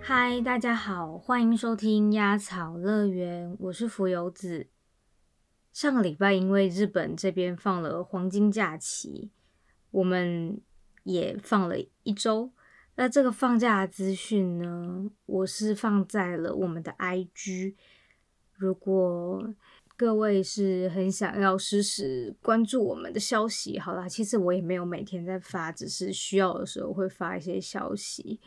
[0.00, 4.68] 嗨，大家好，欢迎收听鸭草乐园，我是浮游子。
[5.72, 9.30] 上个礼拜因为日本这边放了黄金假期，
[9.90, 10.60] 我们
[11.02, 12.52] 也放了一周。
[12.96, 17.74] 那这个放假资讯呢，我是放在了我们的 IG。
[18.56, 19.52] 如果
[19.96, 28.40] 各位是很想要实时关注我们的消息，好啦，其实我也没有每天在发，只是需要的时候会发一些消息。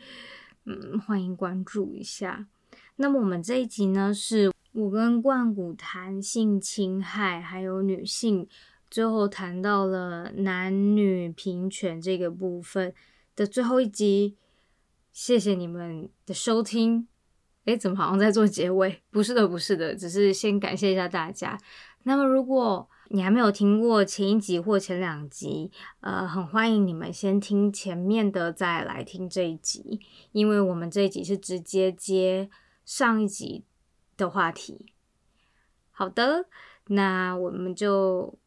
[0.64, 2.46] 嗯，欢迎关注一下。
[2.96, 8.46] 那么我们这一集呢，是我跟冠古谈性侵害，还有女性，
[8.90, 12.92] 最后谈到了男女平权这个部分
[13.34, 14.36] 的最后一集。
[15.10, 17.08] 谢谢你们的收听。
[17.68, 19.02] 诶，怎么好像在做结尾？
[19.12, 21.58] 不是的，不是的，只是先感谢一下大家。
[22.04, 30.00] 那么如果你还没有听过前一集或前两集，呃，很欢迎你们先听前面的，再来听这一集，
[30.32, 32.48] 因为我们这一集是直接接
[32.86, 33.64] 上一集
[34.16, 34.94] 的话题。
[35.90, 36.46] 好的，
[36.86, 38.38] 那我们就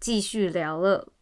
[0.00, 1.12] 继续聊了。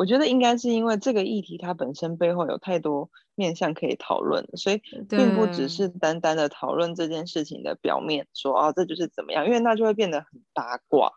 [0.00, 11.12] 我觉得应该是因为这个议题它本身背后有太多面向可以讨论，所以并不只是单单的讨论这件事情的表面，说啊这就是怎么样，因为那就会变得很八卦。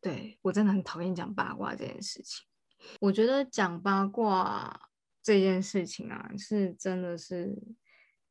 [0.00, 2.46] 对我真的很讨厌讲八卦这件事情。
[2.98, 4.88] 我觉得讲八卦
[5.22, 7.54] 这件事情啊，是真的是，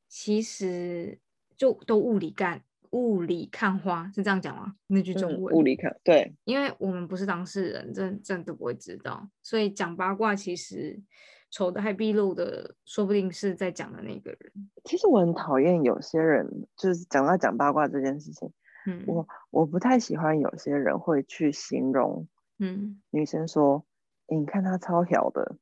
[0.08, 1.20] 其实
[1.56, 2.64] 就都物理干。
[2.98, 4.74] 雾里看花是这样讲吗？
[4.88, 5.56] 那句中文。
[5.56, 9.30] 雾里看，对，因为我们不是当事人，真真的不会知道。
[9.44, 11.00] 所以讲八卦，其实
[11.52, 14.52] 丑的还毕露的，说不定是在讲的那个人。
[14.84, 18.52] 其实我很讨厌有些人，就是讲到讲八卦这件事情，
[18.88, 23.86] 嗯，我我不太喜欢有些人会去形容，嗯，女生说，
[24.28, 25.58] 你看她超小的，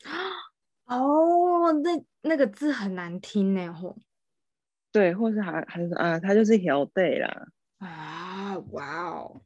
[0.86, 3.96] 哦，那那个字很难听呢，吼。
[4.92, 7.48] 对，或是还还是啊，他就是小对啦。
[7.78, 9.40] 啊，哇哦！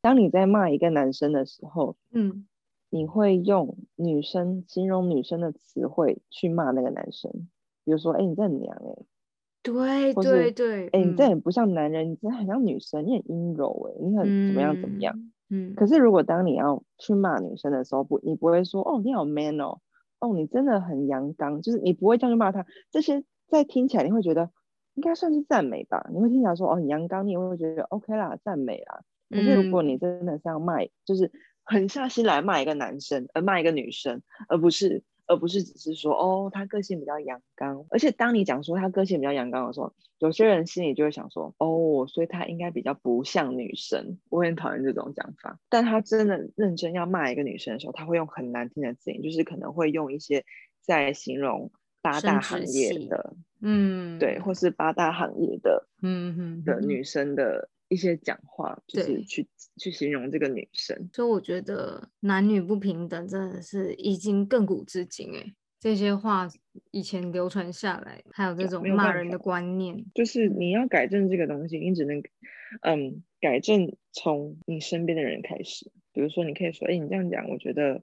[0.00, 2.46] 当你在骂一个男生的时候，嗯，
[2.88, 7.30] 你会用女生形容女生的词汇去骂那个男生，
[7.84, 9.04] 比如说，哎，你这很娘哎。
[9.62, 15.14] 对对对，哎，你这很不像男人，你真的很像女生，你很阴柔哎，你很怎么样怎么样？
[15.50, 15.74] 嗯。
[15.74, 19.80] 可是如果当你要去骂女生的时候，不，你不会说，哦，你好 man 哦，
[20.20, 22.64] 哦，你真的很阳刚，就是你不会这样去骂她。
[22.90, 24.50] 这些在听起来你会觉得。
[24.94, 29.02] 应该算是赞美吧，你会听起来说哦，很阳刚，你也会觉得 OK 啦，赞美啦。
[29.30, 31.32] 可是如果你真的是要卖，就是
[31.64, 37.86] 狠下心来骂一个男生，而骂一个女生，而不是而不是只是说哦，他个性比较阳刚。
[37.88, 44.18] 而且当你讲说他个性比较阳刚的时候，有些人心里就会想说哦，所以他应该比较不像女生。
[44.28, 45.58] 我很讨厌这种讲法。
[45.70, 50.44] 但他真的认真要骂一个女生的时候，他会用很难听的字眼，就是可能会用一些
[50.82, 51.70] 在形容。
[52.02, 59.48] 八大行业的，嗯，对，或是八大行业的，嗯哼，的女生的一些讲话，就是去
[59.78, 61.08] 去形容这个女生。
[61.12, 66.48] 所以我觉得男女不平等真的是已经亘古至今哎，这些话
[66.90, 72.20] 以前流传下来，还有这种骂人的观念，就是你要改正这个东西，你只能，
[72.82, 75.90] 嗯，改正从你身边的人开始。
[76.12, 78.02] 比如说，你可以说，哎，你这样讲，我觉得。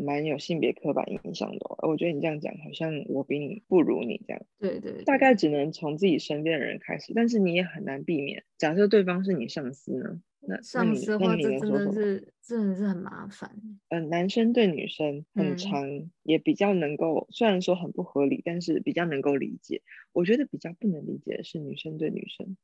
[0.00, 4.42] 蛮有性别刻板印象的，我觉得你这样讲好像我比你不如你这样。
[4.58, 8.44] 对对，大概只能从自己身边的人开始，但是你也很难避免。
[8.56, 10.22] 假设对方是你上司呢？
[10.40, 13.54] 那上司的话，这真的是真的是很麻烦。
[13.88, 19.82] 嗯，男生对女生很长，也比较能够，虽然说很不合理，但是比较能够理解。
[20.12, 22.56] 我觉得比较不能理解的是女生对女生，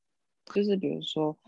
[0.55, 1.39] 就是比如说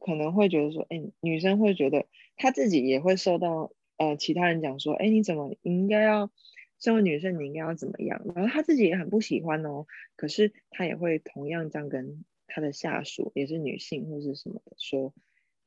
[0.00, 3.70] 可能会觉得说，哎，女生会觉得她自己也会受到。
[4.00, 6.30] 呃，其他人讲说，哎，你怎么应该要，
[6.78, 8.22] 身为女生你应该要怎么样？
[8.34, 9.84] 然后他自己也很不喜欢哦，
[10.16, 15.12] 可是他也会同样这样跟他的下属，也是女性或是什么的说，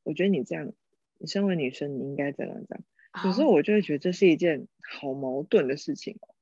[0.01, 0.73] 我觉得你这样，
[1.19, 2.83] 你身为女生你应该怎样怎样。
[3.23, 6.33] 有时候我就会觉得这是一件好矛盾的事情哦。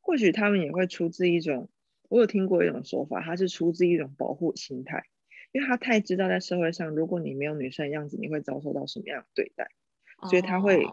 [0.00, 1.68] 或许他们也会出自一种，
[2.08, 5.04] 我有听过一种说法，他是出自一种保护心态，
[5.52, 9.70] 因为他太知道在社会上，如果你没有女生的样子，你会遭受到什么样的对待。
[10.28, 10.84] 所以他会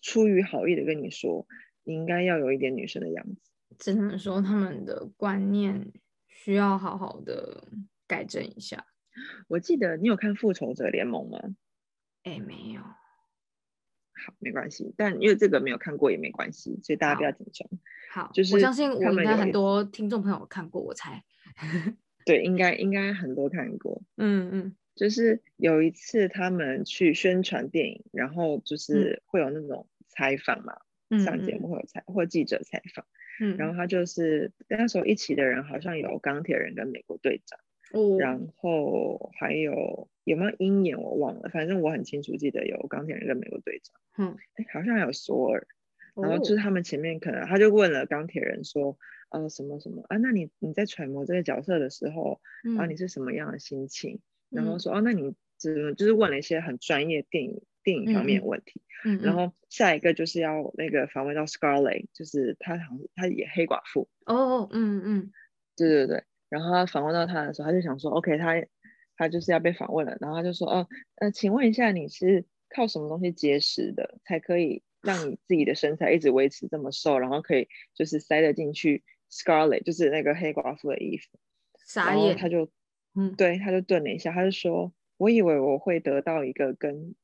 [0.00, 1.46] 出于好意的跟你说，
[1.84, 3.50] 你应该要有一点女生的样子。
[3.78, 5.92] 只能说他们的观念
[6.28, 7.68] 需要好好的
[8.06, 8.86] 改正一下。
[9.48, 11.54] 我记得你有看《复仇者联盟》吗？
[12.22, 12.80] 哎，没有。
[14.24, 14.94] 好，没关系。
[14.96, 17.68] 但因为这个没有看过也没关系，所以大家不要紧张。
[18.12, 21.24] 好，就是我相信我应该很多听众朋友看过，我猜。
[22.24, 24.02] 对，应该应该很多看过。
[24.16, 24.76] 嗯 嗯。
[24.94, 30.78] 就是有一次他们去宣传电影，然后就是会有那种采访嘛，
[31.24, 33.06] 上节目会有采或记者采访，
[33.40, 37.58] 嗯，然后他就是那时候一起的人好像有钢铁人跟美国队长，
[37.92, 45.66] 哦，然后还有有没有鹰眼我忘了，反正我很清楚记得有钢铁人跟美国队长，嗯，哎，好像还有索尔，
[46.14, 48.98] 然后就是他们前面可能他就问了钢铁人说。
[49.32, 50.18] 呃，什么什么啊？
[50.18, 52.42] 那你你在揣摩这个角色的时候，
[52.76, 54.20] 啊，你是什么样的心情？
[54.52, 58.82] 然后说，哦，那你只就是问了一些很专业电影电影方面的问题。
[59.04, 64.08] 嗯，然后下一个就是要那个访问到 Scarlett，就是他好像他演黑寡妇。
[64.26, 65.32] 哦，嗯嗯，
[65.76, 66.24] 对对对。
[66.48, 68.64] 然后他访问到他的时候，他就想说，OK，他
[69.16, 70.16] 他就是要被访问了。
[70.20, 81.38] 然后他就说，哦，呃，请问一下，你是靠什么东西节食的，才可以让你自己的身材一直维持这么瘦，然后可以就是塞得进去？Scarlet 就是那个黑寡妇的衣服，
[81.96, 82.70] 然后他就，
[83.14, 87.14] 嗯，对，他就顿了一下，他就说：“我以为我会得到一个跟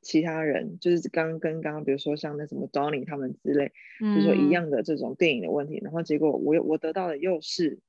[0.00, 7.80] 其他人，就是刚跟刚刚，比如说像那什么 Donny 他们之类，就是说一样的这种电影的问题，然后结果我我得到的又是。”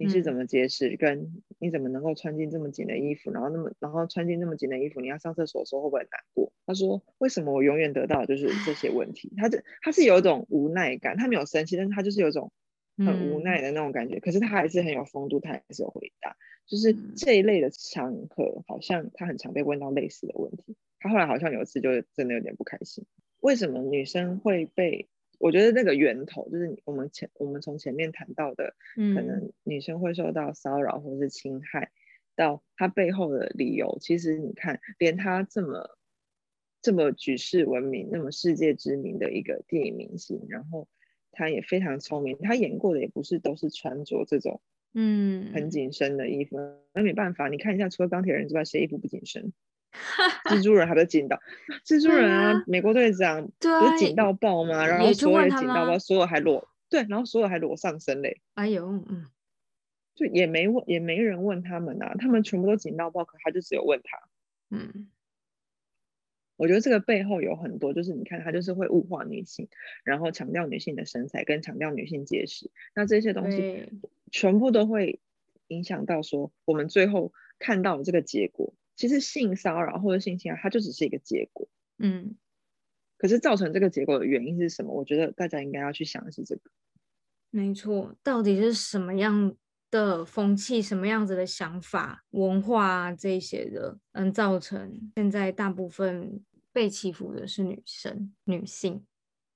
[0.00, 0.96] 你是怎么节食？
[0.96, 3.32] 跟你怎么能够穿进这么紧的衣服？
[3.32, 6.52] 然后那么，然后穿进那么紧的衣服，你要上厕所的时候会不会难过？
[6.66, 12.52] 他说：“为什么我永远得到就是这些问题？”他这他是有一种无奈感，他没有生气，但是他就是有一种
[12.98, 14.20] 很无奈的那种感觉。
[14.20, 16.36] 可是他还是很有风度，他还是有回答。
[16.66, 20.76] 就是这一类的场合，好像他很常被问到类似的问题。
[21.00, 23.06] 他后来好像有一次就真的有点不开心，
[23.40, 25.08] 为什么女生会被？
[25.38, 31.92] 我觉得那个源头就是我们前我们从前面谈到的，可能女生会受到骚扰或者是侵害，
[32.34, 35.96] 到她背后的理由，其实你看，连她这么
[36.82, 40.88] 这么举世闻名、那么世界知名的一个电影明星，然后
[41.38, 44.60] 她也非常聪明，他演过的也不是都是穿着这种
[44.92, 46.56] 嗯很紧身的衣服，
[46.92, 49.52] 那没办法，你看一下，除了钢铁人之外，谁衣服不紧身？
[50.46, 51.40] 蜘蛛人还不紧到，
[51.86, 54.84] 蜘蛛人啊，美国队长不是紧到爆吗？
[54.84, 58.40] 然后所有人紧到爆，所有还裸，对，然后所有还裸上身嘞。
[58.54, 59.26] 哎呦，嗯，
[60.14, 64.18] 就也没问，也没人问他们啊，他们全部都紧到爆，可他就只有问他。
[64.70, 65.08] 嗯，
[66.58, 69.68] 我觉得这个背后有很多，就是你看它就是会物化女性，
[70.04, 73.88] 然后强调女性的身材，跟强调女性结实，那这些东西
[74.30, 75.20] 全部都会
[75.68, 78.74] 影响到说我们最后看到的这个结果。
[78.96, 81.68] 其实性骚扰或者性侵害，它就只是一个结果。
[81.98, 82.36] 嗯，
[83.16, 84.92] 可是造成这个结果的原因是什么？
[84.92, 86.62] 我觉得大家应该要去想的是这个。
[87.50, 89.54] 没错，到底是什么样
[89.90, 99.04] 的风气、什么样子的想法、文化啊这些的，嗯，造成现在大部分被欺负的是女生、女性，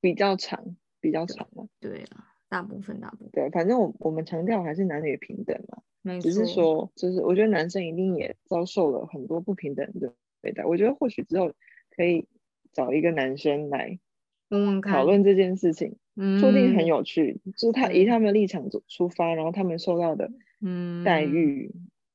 [0.00, 1.66] 比较长，比较长嘛。
[1.78, 3.30] 对啊，大部分，大部分。
[3.32, 5.82] 对，反正我我们强调还是男女平等嘛。
[6.20, 10.64] 只是说，就是我觉得男生一定也遭受了很多不平等的对待。
[10.64, 11.52] 我觉得或许之后
[11.94, 12.26] 可以
[12.72, 14.00] 找一个男生来
[14.48, 15.96] 问问看讨论这件事情，
[16.40, 17.40] 说不定很有趣。
[17.56, 20.30] 就是他以他们的立场出出发，然后他们受到的
[21.04, 21.72] 待遇，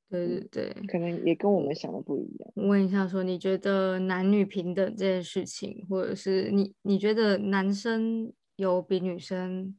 [0.08, 2.52] 对对对，可能也跟我们想的不一样。
[2.68, 9.76] 问一下，说你觉得男女平等这件事情，或者是你你觉得男生有比女生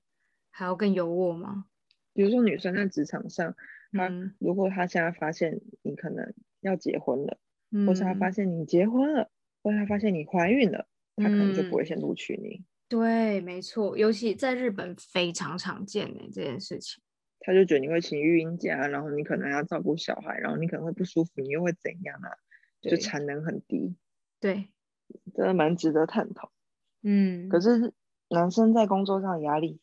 [0.52, 1.66] 还要更优渥吗？
[2.14, 3.56] 比如说女生在职场上。
[3.92, 6.32] 嗯如果她现在发现你可能
[6.62, 7.40] 要结婚了，
[7.88, 9.32] 或是她发现你结婚了，
[9.64, 10.86] 或者他发现你怀孕了，
[11.16, 12.64] 她可能就不会先录取你。
[12.90, 17.02] 对，没错，尤其在日本非常常见呢这件事情。
[17.40, 22.30] 他就觉得你会请育婴假，然后你可能要照顾小孩，然后你可能会不舒服，你又会怎样啊？
[22.82, 23.96] 就产能很低。
[24.42, 24.70] 对，
[25.34, 26.52] 真的蛮值得探讨。
[27.04, 27.94] 嗯，可是
[28.30, 29.80] 男生在工作上的压力，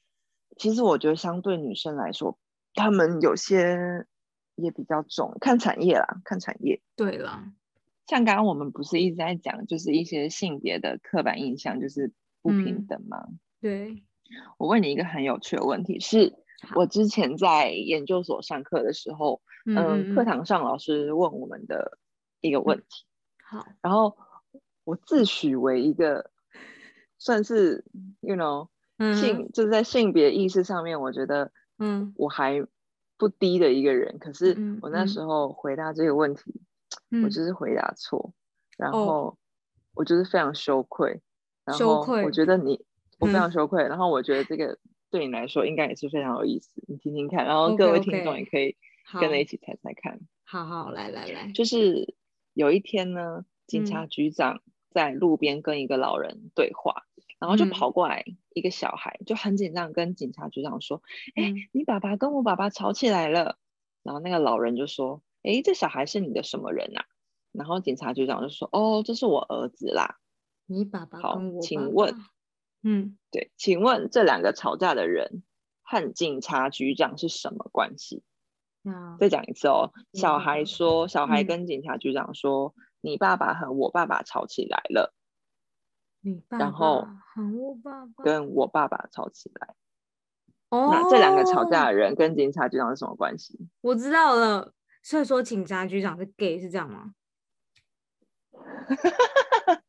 [0.59, 2.39] 其实我觉得相对女生来说。
[2.75, 4.07] 他们有些
[4.55, 6.83] 也比较重，看产业啦，看产业。
[6.95, 7.43] 对了，
[8.07, 12.13] 像刚刚我们不是一直在讲，就是一些性别的刻板印象，就是
[12.47, 13.27] 不平等吗？
[13.61, 14.03] 对。
[14.59, 16.35] 我问你一个很有趣的问题，是
[16.75, 21.99] 我之前在研究所上课的时候，嗯，课堂上老师问我们的
[22.41, 23.05] 一个问题。
[23.45, 23.67] 好。
[23.83, 24.17] 然后
[24.85, 26.31] 我自诩为一个
[27.19, 27.85] 算是
[28.21, 28.69] ，you know，
[29.21, 31.53] 性就是在性别意识上面，我觉得。
[31.79, 32.67] 嗯，我还
[33.19, 36.63] 不低的一个人，可是我那时候回答这个问题，
[37.23, 38.33] 我就是回答错，
[38.79, 39.37] 然后
[39.93, 41.21] 我就是非常羞愧，
[41.67, 42.85] 然后我觉得你
[43.19, 44.79] 我非常羞愧，然后我觉得这个
[45.11, 48.77] 对你来说应该也是非常有意思，你听听看，然后各位听众也可以
[49.21, 50.21] 跟着一起猜猜看。
[50.45, 52.15] 好好，来来来，就是
[52.55, 57.03] 有一天呢，警察局长在路边跟一个老人对话。
[57.39, 61.03] 然后就跑过来一个小孩，就很紧张，跟警察局长说
[61.37, 63.59] ：“哎，你爸爸跟我爸爸吵起来了。”
[64.03, 67.05] 然后那个老人就说：“哎，这小孩是你的什么人啊？
[67.53, 70.17] 然后警察局长就说，哦，这是我儿子啦。
[70.67, 72.15] 你爸爸好，请问，
[72.83, 75.43] 嗯，对，请问这两个吵架的人
[75.83, 78.23] 和警察局长是什么关系？
[79.19, 85.13] 再讲一次哦，小孩说，小孩跟警察局长说，你爸爸和我爸爸吵起来了。
[86.21, 86.87] 你爸爸和
[87.57, 89.75] 我爸爸跟我爸爸吵起来。
[90.69, 93.59] 哦，那这两个吵架的人跟警察局长是什么关系？
[93.81, 97.15] 我知道了，所以说警察局长是 gay 是这样吗？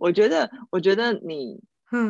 [0.00, 1.62] 我觉得，我觉得你，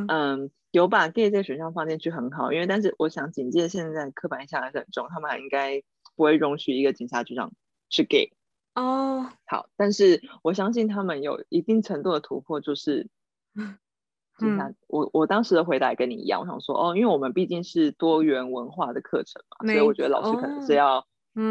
[0.08, 5.82] 嗯，有把 gay 这个选项放进去很好，因为但是我想警戒现在刻板印象还是很重，他们还应该
[6.16, 7.52] 不会容许一个警察局长
[7.90, 8.32] 是 gay。
[8.74, 13.08] 哦，好，但是我相信他们有一定程度的突破，就是
[14.38, 21.06] 警察，我我当时的回答跟你一样，我想说，哦，因为我们毕竟是多元文化的课程嘛，所以我觉得老师可能是要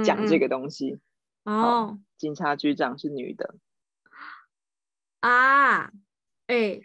[0.06, 1.00] 讲这个东西。
[1.44, 3.56] 哦，警察局长是女的。
[5.20, 5.92] 啊，
[6.48, 6.80] 哎，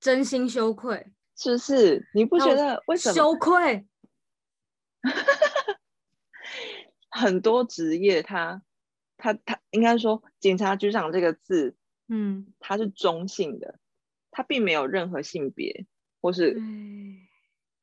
[0.00, 1.06] 真心羞愧，
[1.36, 2.08] 是不是？
[2.14, 3.86] 你不觉得为什么羞愧？
[7.10, 8.62] 很多职业，他
[9.16, 11.74] 他他应该说警察局长这个字，
[12.08, 13.78] 嗯，它是中性的，
[14.30, 15.86] 它并没有任何性别，
[16.20, 16.60] 或是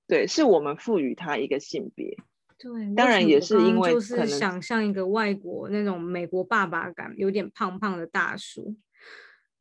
[0.08, 2.18] 对，是我们赋予他一个性别。
[2.58, 8.78] 对，当然也是因为就是想象一个外国那种美国爸爸感，有点胖胖的大叔。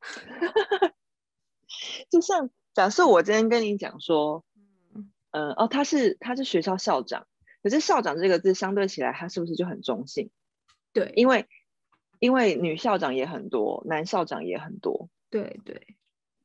[2.11, 4.45] 就像假设我今天跟你讲说，
[5.31, 7.27] 嗯，哦，他是他是学校校长，
[7.63, 10.31] 可是校长这个字相对起来，他是不是就很中性？
[10.93, 11.49] 对，因为
[12.21, 15.97] 因为女校长也很多，男校长也很多，对对，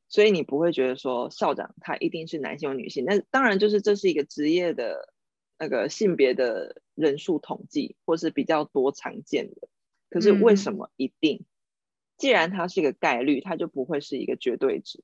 [0.08, 5.14] 所以你不会觉得说校长他一定是男性或女性，那当然就是这是一个职业的
[5.58, 9.68] 那个性别的人数统计，或是比较多常见的，
[10.08, 11.44] 可是为什么一定？
[12.20, 15.02] 既然它是一个概率，它就不会是一个绝对值。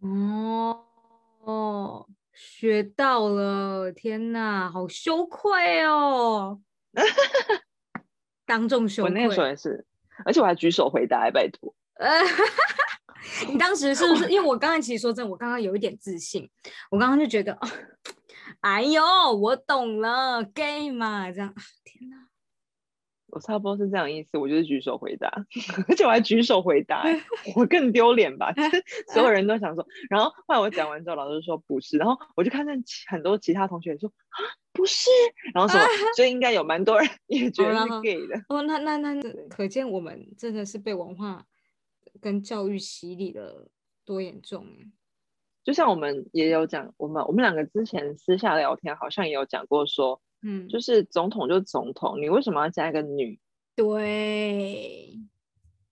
[0.00, 3.90] 哦，学到了！
[3.90, 6.60] 天哪，好羞愧哦！
[8.44, 9.10] 当众羞愧。
[9.10, 9.86] 我那个时候也是，
[10.24, 11.74] 而且我还举手回答，拜托。
[13.48, 14.28] 你当时是不是？
[14.30, 16.48] 因为我刚刚其实说真的，我刚刚有一点自信，
[16.90, 17.58] 我刚刚就觉得，
[18.60, 19.02] 哎呦，
[19.36, 21.54] 我懂了，gay 嘛，这样。
[21.84, 22.26] 天哪！
[23.32, 25.28] 我差不多是这样意思，我就是举手回答，
[25.88, 27.04] 而且我还举手回答，
[27.56, 28.52] 我更丢脸吧？
[29.12, 34.38] 所有人都想说，然后后来我讲完之后，老师说不是，然后我就看见很多其他同学说啊
[34.72, 35.08] 不是，
[35.54, 35.84] 然后什么，
[36.16, 38.36] 所以应该有蛮多人也觉得是 gay 的。
[38.48, 39.14] 哦，那那那
[39.48, 41.44] 可见我们真的是被文化
[42.20, 43.68] 跟教育洗礼的
[44.04, 44.66] 多严重
[45.62, 50.20] 就像我们也有讲，我们我们两个之前私下聊天好像也有讲过说。
[50.42, 53.38] 嗯，就是总统就总统，你为什么要加一个女？
[53.76, 55.18] 对，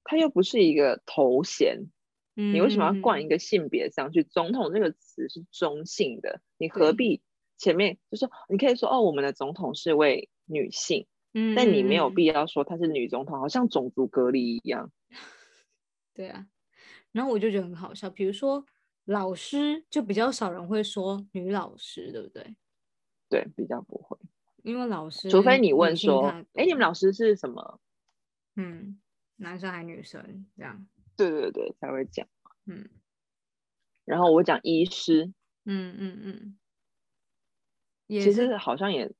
[0.04, 1.86] 他又不是一个头衔，
[2.34, 4.22] 你为什么要冠一个性别上去？
[4.22, 7.22] 总统这个词是中性的，你何必
[7.56, 8.30] 前面就说？
[8.48, 14.90] 你可以说哦，我们的总统是位女性，嗯，但你没有必要说她是女总统，好像种族隔离一样。
[16.14, 16.46] 对啊，
[17.12, 18.64] 然后我就觉得很好笑，比如说
[19.06, 22.56] 老师，就比较少人会说女老师，对不对？
[23.30, 24.18] 对，比较不会。
[24.62, 27.80] 因为老师，除非你问说，哎，你们老师是什么？
[28.56, 28.98] 嗯，
[29.36, 30.86] 男生还女生这样？
[31.16, 32.26] 对对对，才会讲。
[32.66, 32.88] 嗯，
[34.04, 35.32] 然后我讲医师。
[35.64, 36.58] 嗯嗯嗯。
[38.08, 39.12] 其实好像也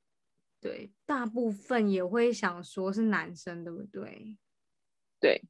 [0.61, 4.37] 对，大部分也会想说是男生，对不对？
[5.21, 5.43] 对，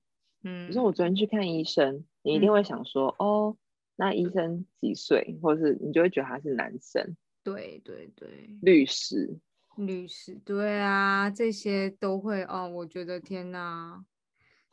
[0.43, 0.69] 嗯。
[0.69, 3.57] 你说我昨天去看医生，你一定会想说，哦，
[3.97, 5.39] 那医生几岁？
[5.43, 7.17] 或者是你就会觉得他是男生？
[7.43, 9.39] 对对对，律师。
[9.87, 12.69] 律师对啊，这些都会哦。
[12.69, 14.05] 我觉得天哪，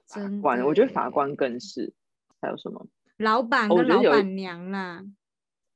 [0.07, 1.93] 真管我觉得法官更是。
[2.41, 2.87] 还有什么？
[3.17, 5.03] 老板跟老板娘啦。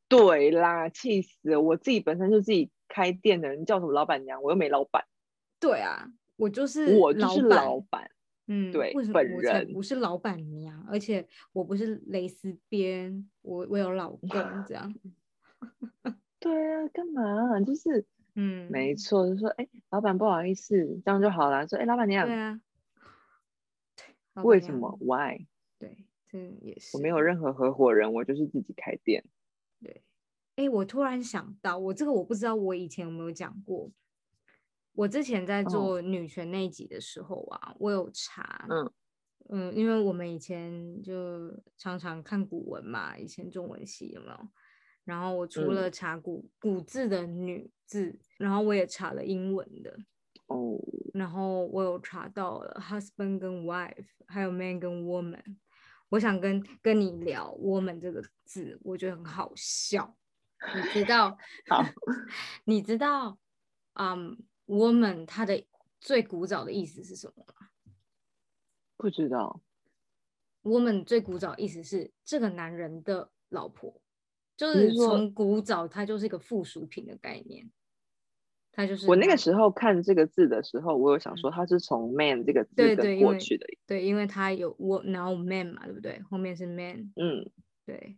[0.07, 1.55] 对啦，气死！
[1.57, 4.41] 我自己本身就自己开店的人，叫什么老板娘？
[4.43, 5.05] 我又没老板。
[5.59, 8.11] 对啊，我就是我就是老板。
[8.47, 10.83] 嗯，对，为什么我才不是老板娘？
[10.89, 14.29] 而且我不是蕾丝边，我我有老公
[14.67, 14.93] 这样。
[16.39, 17.61] 对啊，干嘛？
[17.61, 18.05] 就是。
[18.35, 21.67] 嗯，没错，就说哎，老板不好意思，这样就好了。
[21.67, 22.61] 说哎，老板娘，对啊，
[24.43, 25.45] 为什么？Why？
[25.77, 26.95] 对，这也是。
[26.97, 29.23] 我没有任何合伙人，我就是自己开店。
[29.81, 30.03] 对，
[30.55, 33.91] 哎，我突然想到，我这个我不知道，我以前有没有讲过。
[34.93, 38.91] 我之前在做女权那集的时候啊，我有查，嗯
[39.49, 44.49] 嗯，因为我们以前就常常看古文嘛，以前中文系有没有？
[45.09, 48.15] 然后我除了查古古字的女字。
[48.37, 49.97] 然后我也查了英文的，
[50.45, 50.79] 哦，
[51.13, 55.57] 然后我有查到了 husband 跟 wife，还有 man 跟 woman。
[56.09, 60.15] 我想跟跟你聊 woman 这个字，我觉得很好笑。
[60.75, 61.37] 你知道？
[61.67, 61.83] 好，
[62.65, 63.37] 你知道，
[63.95, 64.37] 嗯
[64.67, 65.65] ，woman 它的
[65.99, 67.67] 最古早的意思是什么吗？
[68.95, 69.61] 不知道。
[70.63, 74.01] woman 最古早意思是这个男人的老婆，
[74.59, 77.71] 就是从古早它就是一个附属品的概念。
[78.73, 83.65] 它就是我那个时候看这个字的时候，我有想说它是从 man 这个字跟过去的。
[83.87, 86.21] 对，因为它有我然后 man 嘛，对不对？
[86.29, 87.11] 后面是 man。
[87.15, 87.49] 嗯，
[87.85, 88.17] 对。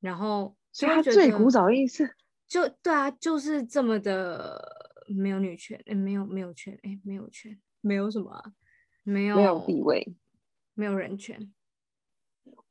[0.00, 2.06] 然后，所以它最古早的意思
[2.46, 8.52] 就对啊，就是这么的没有女权，哎，没有没有权，哎，没有权，没有什么，
[9.02, 10.14] 没有没有地位，
[10.74, 11.50] 没有人权。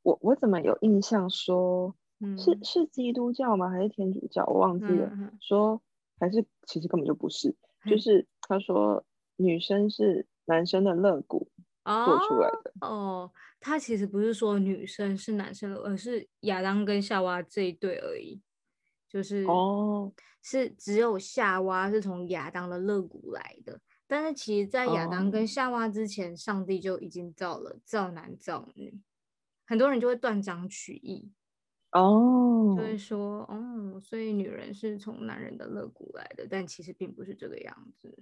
[0.04, 1.96] 我我怎么有印象说，
[2.38, 3.70] 是是基督教吗？
[3.70, 4.46] 还是天主教？
[4.46, 5.12] 我忘记了。
[5.42, 5.82] 说。
[6.20, 7.56] 还是其实根本就不是，
[7.88, 9.06] 就是他说
[9.36, 11.48] 女生是男生的肋骨
[11.86, 13.32] 做出来的哦。
[13.60, 18.42] 他其实不是说女生是男生的，而是亚当跟夏娃这一对而已。
[19.08, 29.00] 就是哦，是只有夏娃是从亚当的肋骨来的，但是其实，在亚当跟夏娃之前，上帝就已经造了造男造女。
[29.68, 31.32] 很多人就会断章取义。
[32.00, 38.18] 哦，就会说，哦，所以女人是从男人的肋骨来的，但其实并不是这个样子。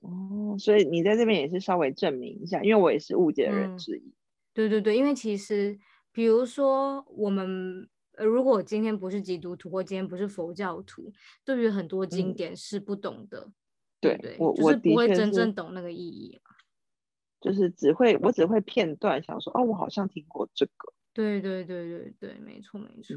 [0.00, 4.12] 哦，所以你在这边也是稍微证明一下，因为我也是误解的人之一。
[4.52, 5.78] 对对对，因为其实，
[6.12, 11.12] 比如说我们，呃如果今天不是基督徒，或今天不是佛教徒，
[11.44, 13.50] 对于很多经典是不懂的。
[14.00, 16.40] 对对，我我是不会真正懂那个意义
[17.40, 20.92] 就是只会我只会片段想说，哦，我好像听过这个。
[21.18, 23.16] 对对对对对，没错没错，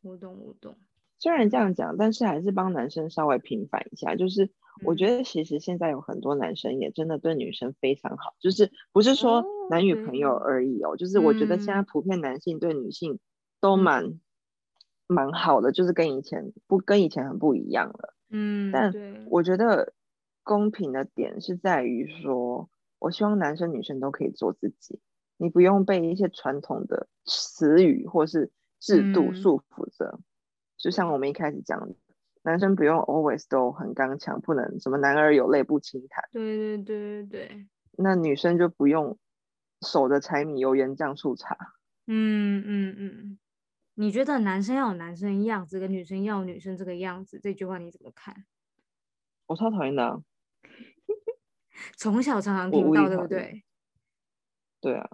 [0.00, 0.74] 我懂我懂。
[1.18, 4.16] 虽然这样讲，但是还是帮男生稍微平反一下。
[4.16, 4.50] 就是
[4.82, 10.96] 我觉得其实现在有很多男生也真的对女生非常好，就是不是说男女朋友而已哦。
[10.96, 13.18] 就是我觉得现在普遍男性对女性
[13.60, 14.18] 都蛮
[15.06, 18.14] 蛮好的，就是跟以前不跟以前很不一样了。
[18.30, 18.90] 嗯，但
[19.28, 19.92] 我觉得
[20.42, 24.98] 公平的点是在于说，我希望男生女生都可以做自己。
[25.36, 30.20] 你不用被一些传统的词语或是制度束缚着，
[30.76, 31.94] 就像我们一开始讲的，
[32.42, 36.28] 男生不用 always 都很刚强，不能什么男儿有泪不轻弹。
[36.32, 37.66] 对对对对对。
[37.96, 39.18] 那女生就不用
[39.82, 41.56] 守着柴米油盐酱醋茶。
[42.06, 43.38] 嗯嗯嗯。
[43.94, 48.44] 你觉得男生要有男生样子，跟女生要有女生这个样子，这句话你怎么看？
[49.46, 50.22] 我超讨厌的。
[51.96, 53.64] 从小常常听到，对不对？
[54.84, 55.08] 对啊，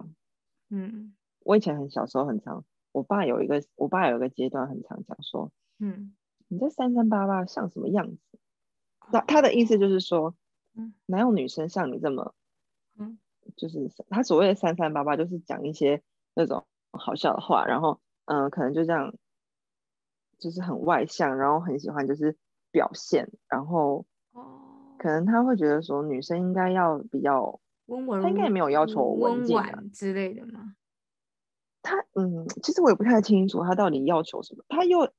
[0.69, 1.13] 嗯，
[1.45, 6.13] 我以前很小时候很常，我爸有一个，我爸有一个阶段很常讲说，嗯，
[6.49, 8.17] 你这三三八八像什么样子？
[9.13, 10.35] 那他的意思就是说，
[10.75, 12.35] 嗯，哪有女生像你这么，
[12.99, 13.17] 嗯，
[13.55, 16.03] 就是他所谓的三三八八，就是讲一些
[16.35, 19.15] 那种好笑的话，然后，嗯，可能就这样，
[20.37, 22.37] 就是很外向，然后很喜欢就是
[22.71, 27.61] 表现，然后，哦，可能他会觉得说女生应该要比较。
[28.21, 30.75] 他应该也没有要求温婉之类的吗？
[31.81, 34.63] 他嗯，其实我也不太清楚他到底要求什么。
[34.69, 35.11] 他又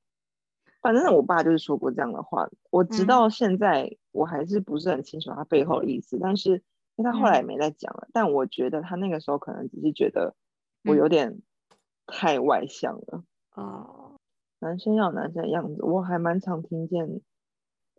[0.81, 6.17] 反正我爸就是说过这样的话，我直到现在我还是不是很清楚他背后的意思。
[6.21, 6.51] 但是
[6.95, 10.35] 因为他后来也没再讲了，但我觉得他那个时候可能只是觉得
[10.83, 11.41] 我有点
[12.07, 13.23] 太外向了。
[13.55, 14.15] 哦，
[14.59, 17.21] 男生要男生的样子，我还蛮常听见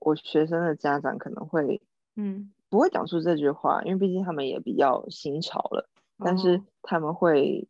[0.00, 1.82] 我学生的家长可能会
[2.16, 2.53] 嗯。
[2.74, 5.88] 不会讲出这句话，因为毕竟他们也比较新潮了。
[6.18, 7.68] 但是他们会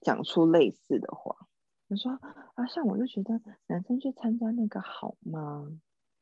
[0.00, 1.46] 讲出类似的话，
[1.88, 2.18] 就说
[2.54, 5.68] 啊，像我就觉得男生去参加那个好吗？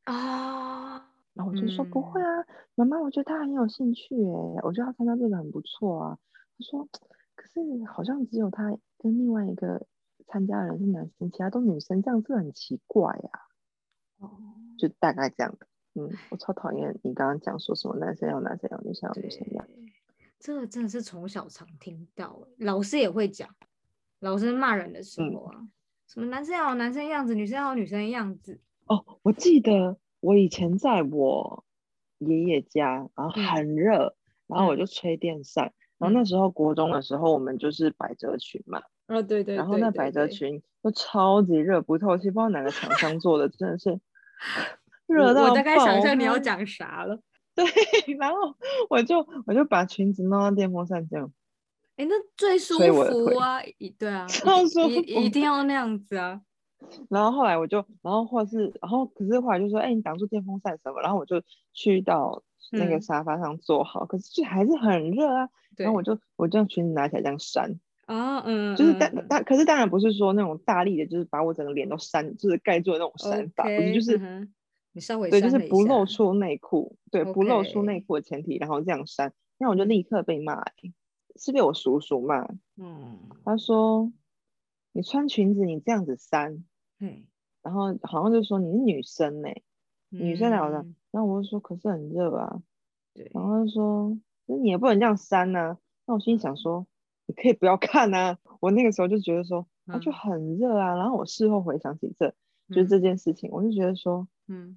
[0.05, 6.19] 啊，然后我就说不会啊，妈妈，我觉得他很有兴趣诶，我觉得他参加这个很不错啊。
[6.59, 6.87] 他说，
[7.35, 9.87] 可是好像只有他跟另外一个
[10.27, 13.31] 参加的人是男生，其他都女生，这样子很奇怪呀。
[14.19, 14.29] 哦，
[14.79, 15.67] 就大概这样的。
[15.95, 19.67] 嗯，我超讨厌你刚刚讲说什么男生要男生要女生要女生要，
[20.39, 23.49] 这个真的是从小常听到，老师也会讲，
[24.21, 25.67] 老师骂人的时候啊，
[26.07, 28.61] 什么男生要男生样子，女生要女生样子。
[28.87, 31.65] 哦，我记得我以前在我
[32.19, 34.15] 爷爷家，然后很热，
[34.47, 44.01] 然后我就吹电扇，然后那时候国中的时候，我们就是百褶裙嘛，哦对对，然后那百褶裙就超级热不透气，不知道哪个厂商做的，真的是。
[45.11, 47.21] 热到我大概想象你要讲啥了。
[47.55, 47.65] 对，
[48.19, 48.37] 然后
[48.89, 51.33] 我就我就把裙子弄到电风扇这样。
[51.97, 53.61] 哎，那最舒服啊！
[53.99, 56.41] 对啊，超舒服，一定要那样子啊。
[57.11, 61.03] 然后后来我就，然后或是，然后可是后来就说，哎，你挡住电风扇什么？
[61.03, 61.43] 然后我就
[61.75, 62.43] 去到
[62.73, 65.49] 那个沙发上坐好，可是就还是很热啊。
[65.77, 67.79] 然后我就我这样裙子拿起来这样扇。
[68.07, 74.49] 啊，嗯，就是但但可是当然不是说那种大力的，就是把我整个脸都扇，就是盖住的那种扇法，不是就是
[75.01, 80.63] 你稍微对，就是不露出内裤，对，不露出内裤的前提，然后这样删，那我就立刻被骂，
[81.37, 84.13] 是被我叔叔骂，嗯，他说
[84.93, 86.63] 你穿裙子你这样子删，
[86.99, 87.25] 嗯，
[87.63, 89.49] 然后好像就说你是女生呢，
[90.11, 92.61] 女生聊的，然后我就说可是很热啊，
[93.15, 96.87] 对，然后他说那你也不能这样扇呐，那我心里想说。
[97.27, 98.39] 你可以不要看啊！
[98.59, 100.97] 我那个时候就觉得说，啊，就很热啊。
[100.97, 102.35] 然后我事后回想起这，
[102.71, 104.77] 就是这件事情，我就觉得说，嗯，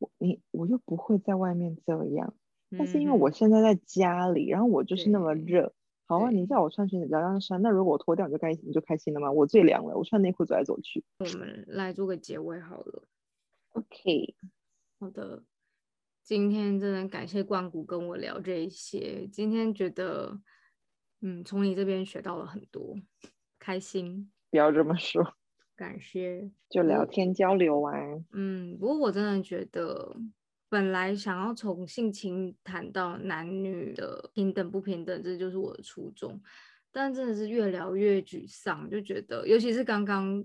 [0.00, 2.34] 我你我又不会在外面这样，
[2.76, 5.72] 但是因为我现在在家里，然后我就是那么热，
[6.06, 9.30] 好啊，你叫我穿裙子不要让穿，那如果我脱掉你就开心，你就开心了吗？
[9.30, 11.04] 我最凉了，我穿内裤走来走去。
[11.20, 13.04] 我们来做个结尾好了。
[13.74, 14.34] OK，
[14.98, 15.44] 好的，
[16.24, 20.40] 今天真的感谢冠谷跟我聊这些，今天觉得。
[21.22, 22.96] 嗯，从你这边学到了很多，
[23.58, 24.32] 开心。
[24.50, 25.34] 不要这么说，
[25.80, 26.50] 感谢。
[26.68, 27.94] 就聊天交流啊。
[28.34, 30.14] 嗯，不过我真的觉得，
[30.68, 36.38] 本来想要从性情谈到男女的平等不平等，这就是我的初衷。
[36.92, 40.44] 但真的是越聊越沮丧，就觉得，尤其是刚刚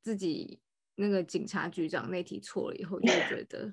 [0.00, 0.58] 自己
[0.96, 3.72] 那个警察局长那题错了以后，就觉得，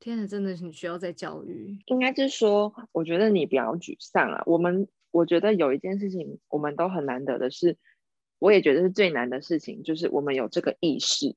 [0.00, 1.78] 天哪，真的是需要再教育。
[1.88, 4.88] 应该是说，我觉得你不要沮丧啊，我们。
[5.12, 7.76] 我觉得有一件事情我们都很难得的是，
[8.42, 11.36] 我也觉得是最难的事情，就是我们有这个意识。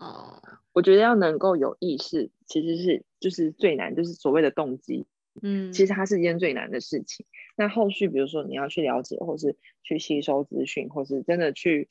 [0.00, 5.06] 哦，我觉得要能够有意识，其实是就是最难，就是所谓的动机。
[5.42, 7.24] 嗯，其实它是一件最难的事情。
[7.56, 11.88] 那后续比如说你要去了解，或是去吸收资讯，或是真的去，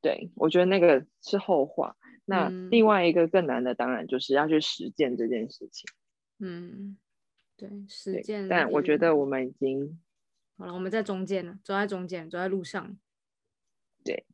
[0.00, 1.96] 对我觉得那个是后话。
[2.24, 5.90] 那另外一个更难的，当然就是要去实践这件事情。
[6.38, 6.96] 嗯，
[7.56, 8.46] 对，实践。
[8.46, 9.98] 但我觉得我们已经。
[10.56, 12.96] 好了，我们在中间呢，走在中间，走在路上。
[14.04, 14.24] 对，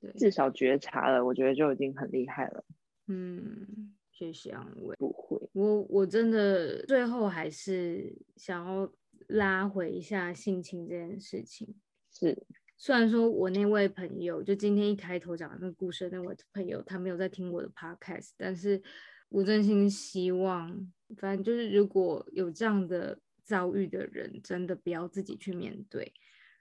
[0.00, 2.64] 对，至少觉察了，我觉得就已经很厉害了。
[3.06, 4.96] 嗯，谢谢安慰。
[4.96, 8.92] 不会，我我真的最后还是想要
[9.28, 11.74] 拉回一下性情这件事情。
[12.10, 18.82] 是，虽然说我那位朋友，就今天一开头讲的那个故事的那位朋友，他没有在听我的 podcast，但是
[19.28, 23.18] 我真心希望，反正就是如果有这样的。
[23.42, 26.14] 遭遇的人真的不要自己去面对，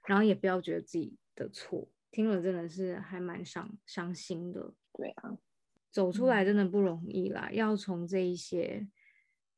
[0.08, 1.88] 然后也不要觉得自己的错。
[2.12, 4.73] 听了真的是还蛮伤伤心的。
[4.93, 5.38] 对啊，
[5.91, 7.49] 走出来真的不容易啦。
[7.52, 8.88] 要从这一些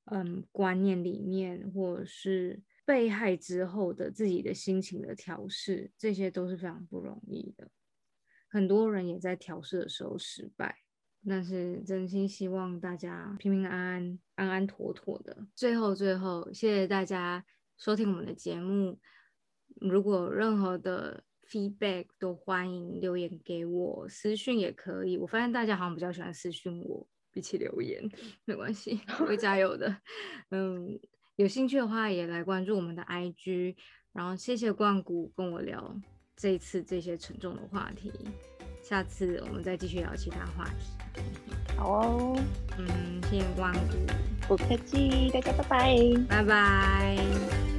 [0.06, 7.72] 嗯观念里面，或者是被害之后的自己的心情的调试，这些都是非常不容易的。
[8.48, 10.78] 很多人也在调试的时候失败。
[11.24, 15.46] 但是真心希望大家平平安安、安安妥妥的。
[15.56, 17.46] 最后，最后，谢谢大家
[17.78, 19.00] 收听我们的节目。
[19.76, 25.18] 如果任何的 feedback，都欢迎留言给我，私讯也可以。
[25.18, 28.02] 我发现大家好像比较喜欢私讯我，比起留言，
[28.46, 29.94] 没关系，会加油的。
[30.52, 30.98] 嗯，
[31.36, 33.76] 有兴趣的话也来关注我们的 IG。
[34.14, 35.96] 然后，谢谢冠谷跟我聊
[36.36, 38.12] 这一次这些沉重的话题。
[38.82, 41.22] 下次我们再继续聊其他话题。
[41.78, 42.40] 好哦，
[42.78, 47.71] 嗯，谢谢冠谷，不客气，大家拜拜，拜拜。